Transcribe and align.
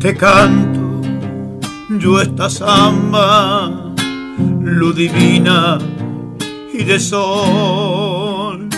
te 0.00 0.14
canto 0.14 1.00
yo 1.98 2.20
esta 2.20 2.48
samba, 2.48 3.92
luz 4.60 4.94
divina 4.94 5.78
y 6.72 6.84
de 6.84 7.00
sol, 7.00 8.68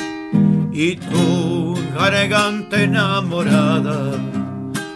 y 0.73 0.97
tu 0.97 1.75
garganta 1.95 2.81
enamorada 2.83 4.13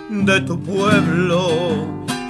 de 0.09 0.41
tu 0.43 0.59
pueblo 0.61 1.49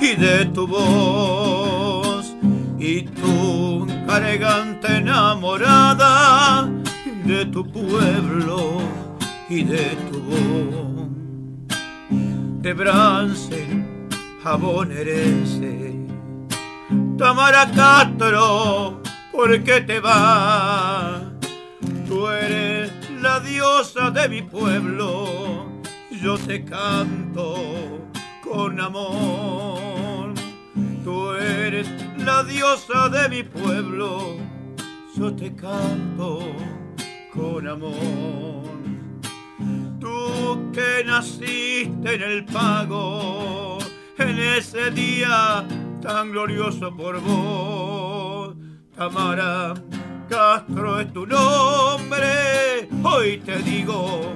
y 0.01 0.17
de 0.17 0.47
tu 0.47 0.67
voz, 0.67 2.35
y 2.81 3.03
tu 3.03 3.87
garganta 4.09 4.97
enamorada 4.97 6.69
de 7.25 7.47
tu 7.47 7.65
pueblo 7.71 8.81
y 9.49 9.63
de 9.63 9.97
tu 10.11 10.19
voz. 10.21 11.05
De 12.63 12.73
brance, 12.73 13.84
jabonerese, 14.45 15.95
Tamara 17.17 17.71
Castro, 17.71 19.01
¿por 19.33 19.65
qué 19.65 19.81
te 19.81 20.01
vas? 20.01 21.23
Tú 22.07 22.29
eres 22.29 22.93
la 23.23 23.41
diosa 23.41 24.11
de 24.11 24.29
mi 24.29 24.43
pueblo, 24.43 25.65
yo 26.11 26.37
te 26.37 26.63
canto 26.63 27.57
con 28.43 28.79
amor. 28.79 30.35
Tú 31.03 31.33
eres 31.33 31.89
la 32.19 32.45
diosa 32.45 33.09
de 33.09 33.29
mi 33.31 33.43
pueblo, 33.45 34.37
yo 35.17 35.35
te 35.35 35.55
canto 35.55 36.41
con 37.33 37.67
amor. 37.67 38.65
Tú 39.99 40.71
que 40.71 41.03
naciste 41.07 42.15
en 42.15 42.23
el 42.23 42.45
pago, 42.45 43.64
en 44.19 44.39
ese 44.39 44.91
día 44.91 45.65
tan 46.03 46.33
glorioso 46.33 46.95
por 46.97 47.21
vos, 47.21 48.55
Tamara 48.97 49.75
Castro 50.29 51.01
es 51.01 51.13
tu 51.13 51.27
nombre, 51.27 52.89
hoy 53.03 53.39
te 53.39 53.59
digo 53.59 54.35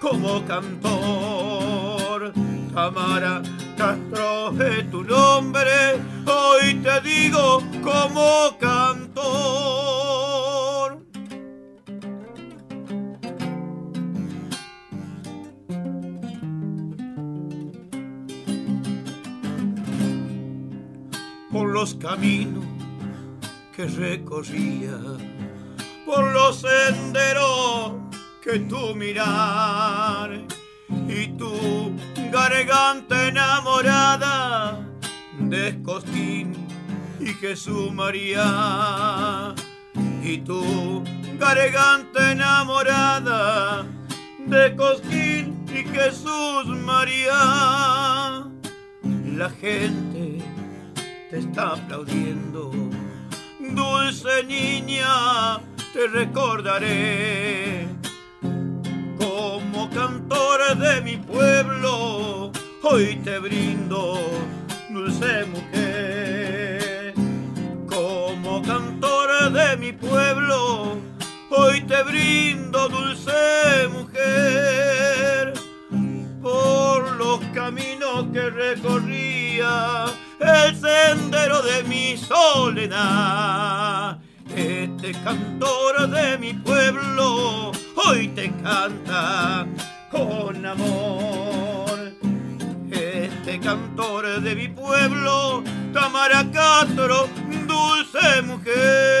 como 0.00 0.44
cantor. 0.46 2.32
Tamara 2.74 3.42
Castro 3.76 4.52
es 4.62 4.90
tu 4.90 5.02
nombre, 5.02 6.00
hoy 6.26 6.74
te 6.74 7.00
digo 7.00 7.62
como 7.82 8.56
cantor. 8.58 8.99
Por 21.52 21.70
los 21.70 21.94
caminos 21.94 22.64
que 23.74 23.86
recorría, 23.86 24.98
por 26.06 26.32
los 26.32 26.60
senderos 26.60 27.94
que 28.42 28.60
tú 28.60 28.94
mirar 28.94 30.30
y 31.08 31.26
tu 31.36 31.96
garganta 32.32 33.28
enamorada 33.28 34.78
de 35.38 35.68
Escostín 35.68 36.52
y 37.20 37.26
Jesús 37.34 37.92
María 37.92 39.54
y 40.22 40.38
tu 40.38 41.02
garganta 41.38 42.32
enamorada 42.32 43.86
de 44.46 44.76
Cosquín 44.76 45.64
y 45.68 45.84
Jesús 45.88 46.66
María. 46.66 48.46
La 49.36 49.50
gente 49.60 50.19
te 51.30 51.38
está 51.38 51.72
aplaudiendo 51.74 52.70
dulce 53.60 54.44
niña 54.44 55.60
te 55.92 56.06
recordaré 56.08 57.86
como 59.18 59.88
cantor 59.90 60.76
de 60.76 61.00
mi 61.02 61.16
pueblo, 61.16 62.52
hoy 62.82 63.16
te 63.24 63.38
brindo, 63.38 64.18
dulce 64.90 65.44
mujer. 65.46 67.14
Como 67.86 68.62
cantor 68.62 69.52
de 69.52 69.76
mi 69.76 69.92
pueblo, 69.92 70.98
hoy 71.50 71.80
te 71.82 72.02
brindo, 72.02 72.88
dulce 72.88 73.88
mujer. 73.92 75.54
Por 76.42 77.16
los 77.16 77.40
caminos 77.54 78.26
que 78.32 78.50
recorría, 78.50 80.06
sendero 80.80 81.62
de 81.62 81.84
mi 81.84 82.16
soledad. 82.16 84.18
Este 84.56 85.12
cantor 85.22 86.08
de 86.08 86.38
mi 86.38 86.54
pueblo 86.54 87.70
hoy 88.04 88.28
te 88.28 88.50
canta 88.62 89.66
con 90.10 90.66
amor. 90.66 92.12
Este 92.90 93.60
cantor 93.60 94.40
de 94.40 94.54
mi 94.54 94.68
pueblo, 94.68 95.62
Tamara 95.92 96.44
Castro, 96.50 97.28
dulce 97.66 98.42
mujer. 98.42 99.19